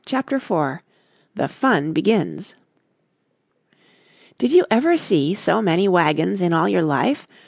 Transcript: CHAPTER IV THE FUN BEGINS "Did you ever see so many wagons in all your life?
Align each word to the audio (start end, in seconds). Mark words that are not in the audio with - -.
CHAPTER 0.03 0.37
IV 0.37 0.79
THE 1.35 1.47
FUN 1.47 1.93
BEGINS 1.93 2.55
"Did 4.39 4.51
you 4.51 4.65
ever 4.71 4.97
see 4.97 5.35
so 5.35 5.61
many 5.61 5.87
wagons 5.87 6.41
in 6.41 6.53
all 6.53 6.67
your 6.67 6.81
life? 6.81 7.27